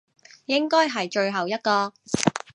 [0.47, 1.93] 應該係最後一個